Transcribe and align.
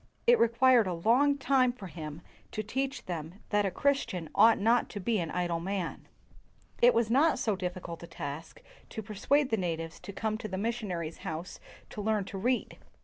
It 0.25 0.39
required 0.39 0.87
a 0.87 0.95
long 0.95 1.37
time 1.37 1.71
for 1.71 1.85
him 1.85 2.23
to 2.53 2.63
teach 2.63 3.05
them 3.05 3.35
that 3.49 3.67
a 3.67 3.69
Christian 3.69 4.31
ought 4.33 4.57
not 4.57 4.89
to 4.89 4.99
be 4.99 5.19
an 5.19 5.29
idle 5.29 5.59
man. 5.59 6.07
96 6.07 6.07
WHITE 6.07 6.09
MEN 6.09 6.25
AND 6.25 6.47
BLACK 6.47 6.81
MEN 6.81 6.87
It 6.89 6.93
was 6.95 7.11
not 7.11 7.37
so 7.39 7.55
difficult 7.55 8.01
a 8.01 8.07
task 8.07 8.63
to 8.89 9.03
persuade 9.03 9.51
the 9.51 9.57
natives 9.57 9.99
to 9.99 10.11
come 10.11 10.39
to 10.39 10.47
the 10.47 10.57
missionaries' 10.57 11.19
house 11.19 11.59
to 11.91 12.01
learn 12.01 12.25
to 12.25 12.39
read. 12.39 12.79